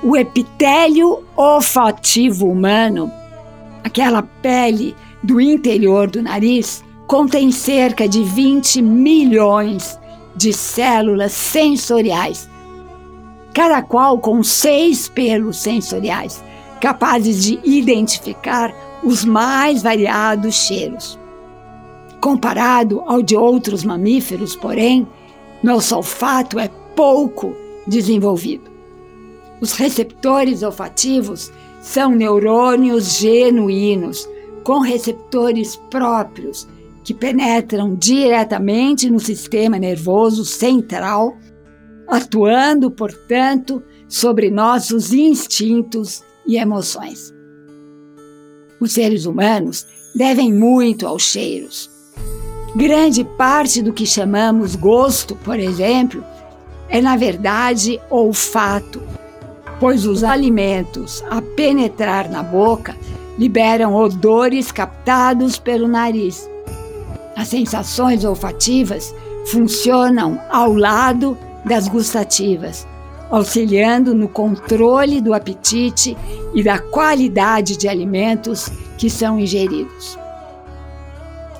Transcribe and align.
O 0.00 0.16
epitélio 0.16 1.24
olfativo 1.36 2.46
humano, 2.46 3.10
aquela 3.82 4.22
pele 4.22 4.94
do 5.24 5.40
interior 5.40 6.08
do 6.08 6.22
nariz, 6.22 6.84
contém 7.08 7.50
cerca 7.50 8.08
de 8.08 8.22
20 8.22 8.80
milhões 8.80 9.98
de 10.36 10.52
células 10.52 11.32
sensoriais, 11.32 12.48
cada 13.52 13.82
qual 13.82 14.20
com 14.20 14.40
seis 14.44 15.08
pelos 15.08 15.56
sensoriais, 15.56 16.44
capazes 16.80 17.42
de 17.42 17.58
identificar 17.64 18.72
os 19.02 19.24
mais 19.24 19.82
variados 19.82 20.54
cheiros. 20.54 21.18
Comparado 22.20 23.02
ao 23.04 23.20
de 23.20 23.36
outros 23.36 23.82
mamíferos, 23.82 24.54
porém, 24.54 25.08
nosso 25.60 25.96
olfato 25.96 26.56
é 26.56 26.70
pouco 26.94 27.52
desenvolvido. 27.84 28.77
Os 29.60 29.72
receptores 29.72 30.62
olfativos 30.62 31.50
são 31.80 32.10
neurônios 32.10 33.18
genuínos, 33.18 34.28
com 34.62 34.80
receptores 34.80 35.76
próprios, 35.90 36.68
que 37.02 37.14
penetram 37.14 37.94
diretamente 37.94 39.08
no 39.08 39.18
sistema 39.18 39.78
nervoso 39.78 40.44
central, 40.44 41.36
atuando, 42.06 42.90
portanto, 42.90 43.82
sobre 44.08 44.50
nossos 44.50 45.12
instintos 45.12 46.22
e 46.46 46.56
emoções. 46.56 47.32
Os 48.80 48.92
seres 48.92 49.26
humanos 49.26 49.86
devem 50.14 50.52
muito 50.52 51.06
aos 51.06 51.22
cheiros. 51.22 51.90
Grande 52.76 53.24
parte 53.24 53.82
do 53.82 53.92
que 53.92 54.06
chamamos 54.06 54.76
gosto, 54.76 55.34
por 55.36 55.58
exemplo, 55.58 56.22
é 56.88 57.00
na 57.00 57.16
verdade 57.16 58.00
olfato, 58.10 59.02
pois 59.80 60.06
os 60.06 60.24
alimentos, 60.24 61.24
a 61.30 61.40
penetrar 61.40 62.28
na 62.28 62.42
boca, 62.42 62.96
liberam 63.38 63.94
odores 63.94 64.72
captados 64.72 65.58
pelo 65.58 65.86
nariz. 65.86 66.48
As 67.36 67.48
sensações 67.48 68.24
olfativas 68.24 69.14
funcionam 69.46 70.40
ao 70.50 70.74
lado 70.74 71.38
das 71.64 71.86
gustativas, 71.86 72.86
auxiliando 73.30 74.14
no 74.14 74.28
controle 74.28 75.20
do 75.20 75.32
apetite 75.32 76.16
e 76.54 76.62
da 76.62 76.78
qualidade 76.78 77.76
de 77.76 77.88
alimentos 77.88 78.68
que 78.96 79.08
são 79.08 79.38
ingeridos. 79.38 80.18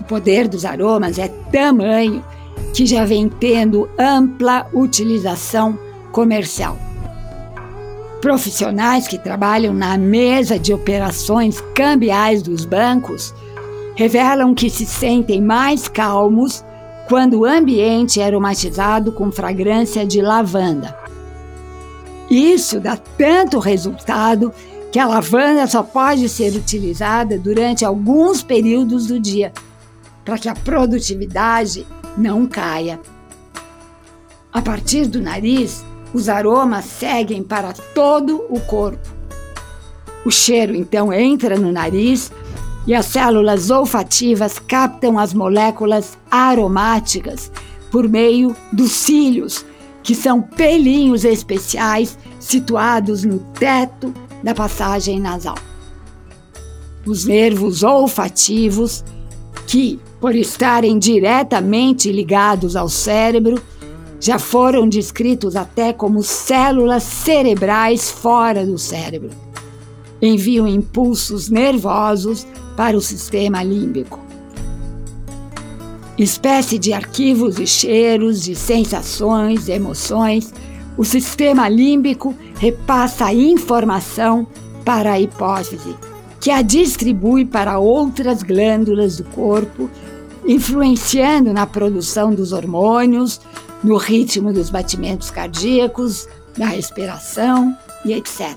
O 0.01 0.05
poder 0.05 0.49
dos 0.49 0.65
aromas 0.65 1.19
é 1.19 1.29
tamanho 1.53 2.25
que 2.75 2.87
já 2.87 3.05
vem 3.05 3.29
tendo 3.29 3.89
ampla 3.99 4.67
utilização 4.73 5.79
comercial. 6.11 6.88
Profissionais 8.21 9.07
que 9.07 9.17
trabalham 9.17 9.73
na 9.73 9.97
mesa 9.97 10.59
de 10.59 10.75
operações 10.75 11.61
cambiais 11.75 12.43
dos 12.43 12.65
bancos 12.65 13.33
revelam 13.95 14.55
que 14.55 14.69
se 14.69 14.85
sentem 14.85 15.41
mais 15.41 15.87
calmos 15.87 16.65
quando 17.09 17.41
o 17.41 17.45
ambiente 17.45 18.21
é 18.21 18.25
aromatizado 18.25 19.13
com 19.13 19.31
fragrância 19.31 20.05
de 20.05 20.21
lavanda. 20.21 20.97
Isso 22.29 22.81
dá 22.81 22.97
tanto 22.97 23.61
resultado 23.61 24.53
que 24.91 24.99
a 24.99 25.07
lavanda 25.07 25.67
só 25.67 25.83
pode 25.83 26.29
ser 26.29 26.55
utilizada 26.55 27.39
durante 27.39 27.85
alguns 27.85 28.43
períodos 28.43 29.07
do 29.07 29.21
dia, 29.21 29.53
para 30.25 30.39
que 30.39 30.49
a 30.49 30.55
produtividade 30.55 31.87
não 32.17 32.47
caia. 32.47 33.01
A 34.53 34.61
partir 34.61 35.07
do 35.07 35.21
nariz, 35.21 35.85
os 36.13 36.29
aromas 36.29 36.85
seguem 36.85 37.43
para 37.43 37.73
todo 37.95 38.45
o 38.49 38.61
corpo. 38.61 39.09
O 40.25 40.31
cheiro 40.31 40.75
então 40.75 41.13
entra 41.13 41.57
no 41.57 41.73
nariz 41.73 42.31
e 42.87 42.95
as 42.95 43.07
células 43.07 43.71
olfativas 43.71 44.59
captam 44.59 45.19
as 45.19 45.35
moléculas 45.35 46.17
aromáticas 46.31 47.51
por 47.91 48.09
meio 48.09 48.55
dos 48.73 48.93
cílios, 48.93 49.65
que 50.03 50.15
são 50.15 50.41
pelinhos 50.41 51.25
especiais 51.25 52.19
situados 52.41 53.25
no 53.25 53.39
teto 53.59 54.13
da 54.43 54.55
passagem 54.55 55.21
nasal. 55.21 55.57
Os 57.07 57.25
nervos 57.25 57.83
olfativos, 57.83 59.05
que, 59.67 60.01
por 60.21 60.35
estarem 60.35 60.99
diretamente 60.99 62.11
ligados 62.11 62.75
ao 62.75 62.89
cérebro, 62.89 63.63
já 64.21 64.39
foram 64.39 64.89
descritos 64.89 65.55
até 65.57 65.93
como 65.93 66.23
células 66.23 67.03
cerebrais 67.03 68.11
fora 68.11 68.67
do 68.67 68.79
cérebro. 68.79 69.31
Enviam 70.21 70.67
impulsos 70.67 71.49
nervosos 71.49 72.47
para 72.77 72.97
o 72.97 73.01
sistema 73.01 73.63
límbico. 73.63 74.19
Espécie 76.19 76.79
de 76.79 76.93
arquivos 76.93 77.57
de 77.57 77.67
cheiros, 77.67 78.43
de 78.43 78.57
sensações, 78.57 79.69
emoções, 79.69 80.53
o 80.97 81.05
sistema 81.05 81.69
límbico 81.69 82.35
repassa 82.59 83.27
a 83.27 83.35
informação 83.35 84.49
para 84.85 85.13
a 85.13 85.21
hipófise, 85.21 85.95
que 86.41 86.51
a 86.51 86.61
distribui 86.61 87.45
para 87.45 87.79
outras 87.79 88.43
glândulas 88.43 89.17
do 89.17 89.25
corpo, 89.25 89.89
influenciando 90.45 91.53
na 91.53 91.67
produção 91.67 92.35
dos 92.35 92.53
hormônios, 92.53 93.41
no 93.83 93.97
ritmo 93.97 94.53
dos 94.53 94.71
batimentos 94.71 95.31
cardíacos, 95.31 96.29
na 96.57 96.67
respiração 96.67 97.77
e 98.05 98.13
etc. 98.13 98.57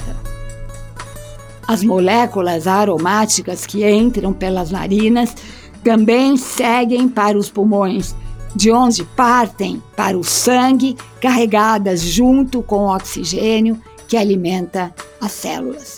As 1.68 1.84
moléculas 1.84 2.68
aromáticas 2.68 3.66
que 3.66 3.88
entram 3.90 4.34
pelas 4.34 4.72
narinas 4.72 5.36
também 5.84 6.38
seguem 6.38 7.08
para 7.08 7.38
os 7.38 7.50
pulmões, 7.50 8.16
de 8.56 8.72
onde 8.72 9.04
partem 9.04 9.82
para 9.96 10.18
o 10.18 10.24
sangue, 10.24 10.98
carregadas 11.22 12.02
junto 12.02 12.62
com 12.62 12.86
o 12.86 12.96
oxigênio 12.96 13.82
que 14.08 14.18
alimenta 14.18 14.94
as 15.22 15.32
células. 15.32 15.98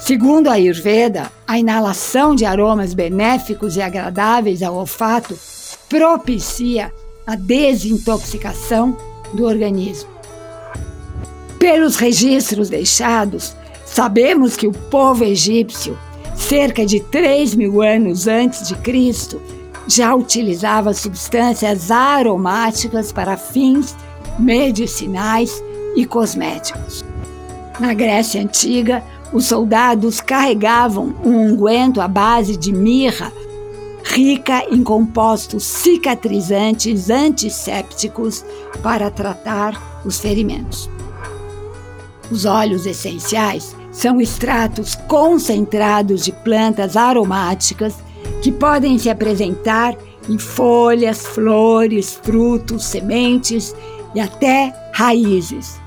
Segundo 0.00 0.48
a 0.48 0.52
Ayurveda, 0.52 1.32
a 1.46 1.58
inalação 1.58 2.34
de 2.34 2.44
aromas 2.44 2.94
benéficos 2.94 3.76
e 3.76 3.82
agradáveis 3.82 4.62
ao 4.62 4.76
olfato 4.76 5.36
propicia 5.88 6.92
a 7.26 7.34
desintoxicação 7.34 8.96
do 9.32 9.44
organismo. 9.44 10.08
Pelos 11.58 11.96
registros 11.96 12.68
deixados, 12.68 13.56
sabemos 13.84 14.56
que 14.56 14.66
o 14.66 14.72
povo 14.72 15.24
egípcio, 15.24 15.98
cerca 16.36 16.86
de 16.86 17.00
3 17.00 17.54
mil 17.54 17.82
anos 17.82 18.28
antes 18.28 18.68
de 18.68 18.76
Cristo, 18.76 19.40
já 19.88 20.14
utilizava 20.14 20.94
substâncias 20.94 21.90
aromáticas 21.90 23.12
para 23.12 23.36
fins 23.36 23.96
medicinais 24.38 25.62
e 25.96 26.04
cosméticos. 26.04 27.04
Na 27.80 27.94
Grécia 27.94 28.40
Antiga, 28.40 29.02
os 29.32 29.46
soldados 29.46 30.20
carregavam 30.20 31.14
um 31.24 31.52
unguento 31.52 32.00
à 32.00 32.08
base 32.08 32.56
de 32.56 32.72
mirra 32.72 33.32
rica 34.16 34.64
em 34.70 34.82
compostos 34.82 35.62
cicatrizantes 35.64 37.10
antissépticos 37.10 38.42
para 38.82 39.10
tratar 39.10 40.00
os 40.06 40.18
ferimentos. 40.18 40.88
Os 42.30 42.46
óleos 42.46 42.86
essenciais 42.86 43.76
são 43.92 44.18
extratos 44.18 44.94
concentrados 45.06 46.24
de 46.24 46.32
plantas 46.32 46.96
aromáticas 46.96 47.94
que 48.42 48.50
podem 48.50 48.98
se 48.98 49.10
apresentar 49.10 49.94
em 50.28 50.38
folhas, 50.38 51.26
flores, 51.26 52.18
frutos, 52.22 52.86
sementes 52.86 53.74
e 54.14 54.20
até 54.20 54.74
raízes. 54.94 55.78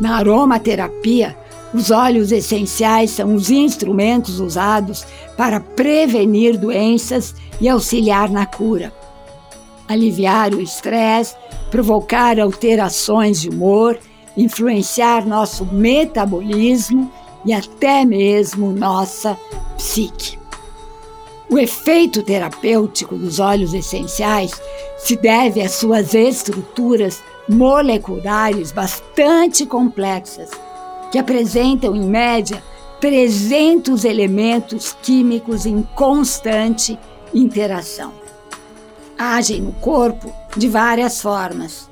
Na 0.00 0.16
aromaterapia, 0.16 1.36
os 1.74 1.90
óleos 1.90 2.30
essenciais 2.32 3.10
são 3.10 3.34
os 3.34 3.50
instrumentos 3.50 4.40
usados 4.40 5.04
para 5.36 5.60
prevenir 5.60 6.56
doenças 6.56 7.34
e 7.60 7.68
auxiliar 7.68 8.30
na 8.30 8.46
cura. 8.46 8.92
Aliviar 9.88 10.54
o 10.54 10.60
estresse, 10.60 11.34
provocar 11.70 12.38
alterações 12.38 13.40
de 13.40 13.50
humor 13.50 13.98
influenciar 14.36 15.26
nosso 15.26 15.64
metabolismo 15.66 17.10
e 17.44 17.52
até 17.52 18.04
mesmo 18.04 18.72
nossa 18.72 19.38
psique. 19.76 20.38
O 21.50 21.58
efeito 21.58 22.22
terapêutico 22.22 23.16
dos 23.16 23.38
óleos 23.38 23.74
essenciais 23.74 24.60
se 24.98 25.14
deve 25.16 25.60
às 25.60 25.72
suas 25.72 26.14
estruturas 26.14 27.22
moleculares 27.48 28.72
bastante 28.72 29.66
complexas, 29.66 30.50
que 31.14 31.18
apresentam, 31.20 31.94
em 31.94 32.02
média, 32.02 32.60
300 33.00 34.04
elementos 34.04 34.96
químicos 35.00 35.64
em 35.64 35.80
constante 35.94 36.98
interação. 37.32 38.12
Agem 39.16 39.60
no 39.60 39.70
corpo 39.74 40.34
de 40.56 40.68
várias 40.68 41.22
formas. 41.22 41.88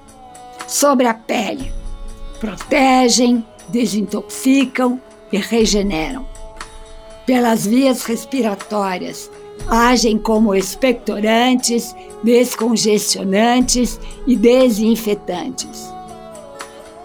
Sobre 0.67 1.07
a 1.07 1.15
pele, 1.15 1.73
protegem, 2.41 3.47
desintoxicam 3.69 5.01
e 5.31 5.37
regeneram. 5.37 6.27
Pelas 7.25 7.65
vias 7.65 8.03
respiratórias, 8.03 9.31
agem 9.69 10.19
como 10.19 10.53
expectorantes, 10.53 11.95
descongestionantes 12.25 14.01
e 14.27 14.35
desinfetantes. 14.35 15.89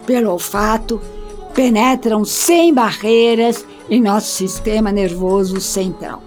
Pelo 0.08 0.32
olfato, 0.32 1.00
penetram 1.58 2.24
sem 2.24 2.72
barreiras 2.72 3.66
em 3.90 4.00
nosso 4.00 4.28
sistema 4.28 4.92
nervoso 4.92 5.60
central. 5.60 6.22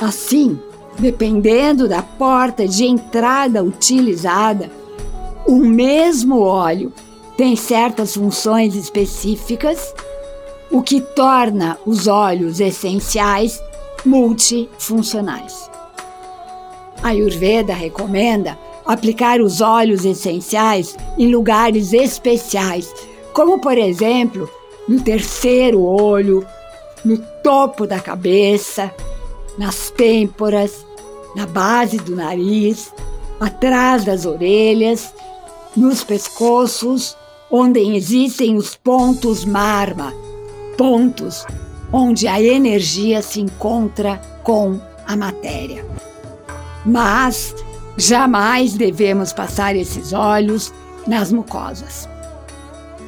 Assim, 0.00 0.58
dependendo 0.98 1.86
da 1.86 2.02
porta 2.02 2.66
de 2.66 2.86
entrada 2.86 3.62
utilizada, 3.62 4.70
o 5.46 5.56
mesmo 5.56 6.40
óleo 6.40 6.90
tem 7.36 7.54
certas 7.54 8.14
funções 8.14 8.74
específicas, 8.74 9.94
o 10.70 10.80
que 10.80 11.02
torna 11.02 11.76
os 11.84 12.06
óleos 12.06 12.58
essenciais 12.58 13.62
multifuncionais. 14.02 15.70
A 17.02 17.08
Ayurveda 17.08 17.74
recomenda 17.74 18.58
aplicar 18.86 19.42
os 19.42 19.60
óleos 19.60 20.06
essenciais 20.06 20.96
em 21.18 21.30
lugares 21.30 21.92
especiais, 21.92 22.90
como 23.32 23.60
por 23.60 23.78
exemplo 23.78 24.48
no 24.88 25.00
terceiro 25.00 25.82
olho, 25.82 26.44
no 27.04 27.16
topo 27.42 27.86
da 27.86 28.00
cabeça, 28.00 28.92
nas 29.56 29.90
têmporas, 29.90 30.84
na 31.36 31.46
base 31.46 31.98
do 31.98 32.16
nariz, 32.16 32.92
atrás 33.38 34.04
das 34.04 34.26
orelhas, 34.26 35.14
nos 35.76 36.02
pescoços, 36.02 37.16
onde 37.50 37.80
existem 37.80 38.56
os 38.56 38.74
pontos 38.74 39.44
marma, 39.44 40.12
pontos 40.76 41.46
onde 41.92 42.28
a 42.28 42.40
energia 42.40 43.22
se 43.22 43.40
encontra 43.40 44.20
com 44.42 44.80
a 45.06 45.16
matéria. 45.16 45.84
Mas 46.84 47.54
jamais 47.96 48.74
devemos 48.74 49.32
passar 49.32 49.74
esses 49.76 50.12
olhos 50.12 50.72
nas 51.06 51.32
mucosas. 51.32 52.08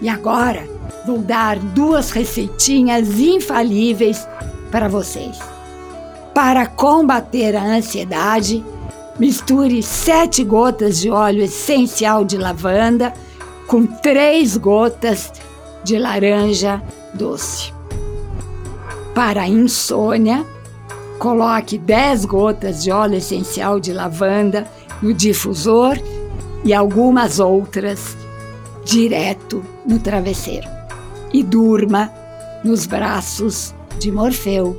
E 0.02 0.08
agora 0.08 0.68
vou 1.06 1.18
dar 1.18 1.58
duas 1.60 2.10
receitinhas 2.10 3.20
infalíveis 3.20 4.26
para 4.70 4.88
vocês. 4.88 5.38
Para 6.34 6.66
combater 6.66 7.54
a 7.54 7.62
ansiedade, 7.62 8.64
misture 9.16 9.80
sete 9.80 10.42
gotas 10.42 11.00
de 11.00 11.08
óleo 11.08 11.44
essencial 11.44 12.24
de 12.24 12.36
lavanda 12.36 13.14
com 13.68 13.86
três 13.86 14.56
gotas 14.56 15.32
de 15.84 15.96
laranja 15.98 16.82
doce. 17.14 17.72
Para 19.14 19.42
a 19.42 19.48
insônia, 19.48 20.44
coloque 21.18 21.78
10 21.78 22.24
gotas 22.24 22.82
de 22.82 22.90
óleo 22.90 23.18
essencial 23.18 23.78
de 23.78 23.92
lavanda 23.92 24.66
no 25.00 25.14
difusor 25.14 25.96
e 26.64 26.72
algumas 26.72 27.38
outras 27.38 28.16
direto 28.84 29.64
no 29.86 29.98
travesseiro. 29.98 30.68
E 31.32 31.42
durma 31.42 32.12
nos 32.62 32.86
braços 32.86 33.74
de 33.98 34.12
Morfeu. 34.12 34.76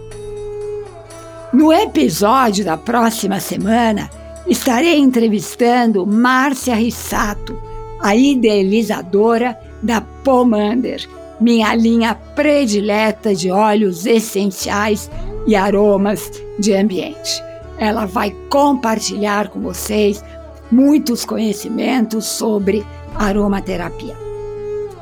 No 1.52 1.72
episódio 1.72 2.66
da 2.66 2.78
próxima 2.78 3.40
semana, 3.40 4.10
estarei 4.48 4.98
entrevistando 4.98 6.06
Márcia 6.06 6.76
Rissato, 6.76 7.60
a 8.02 8.16
idealizadora 8.16 9.58
da 9.82 10.02
Pomander 10.02 11.08
minha 11.44 11.76
linha 11.76 12.16
predileta 12.36 13.36
de 13.36 13.52
óleos 13.52 14.06
essenciais 14.06 15.12
e 15.46 15.56
aromas 15.56 16.32
de 16.58 16.74
ambiente. 16.74 17.44
Ela 17.78 18.06
vai 18.06 18.32
compartilhar 18.50 19.50
com 19.50 19.60
vocês 19.60 20.24
muitos 20.72 21.26
conhecimentos 21.26 22.26
sobre 22.26 22.86
aromaterapia. 23.16 24.16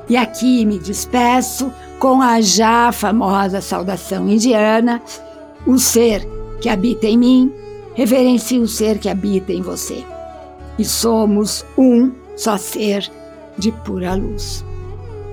E 0.09 0.17
aqui 0.17 0.65
me 0.65 0.77
despeço 0.77 1.71
com 1.99 2.21
a 2.21 2.41
já 2.41 2.91
famosa 2.91 3.61
saudação 3.61 4.27
indiana: 4.27 5.01
o 5.65 5.77
ser 5.77 6.27
que 6.59 6.69
habita 6.69 7.07
em 7.07 7.17
mim 7.17 7.53
reverencia 7.93 8.59
o 8.59 8.67
ser 8.67 8.97
que 8.97 9.09
habita 9.09 9.51
em 9.51 9.61
você. 9.61 10.03
E 10.77 10.85
somos 10.85 11.65
um 11.77 12.11
só 12.35 12.57
ser 12.57 13.09
de 13.57 13.71
pura 13.71 14.15
luz. 14.15 14.65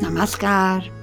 Namaskar. 0.01 0.98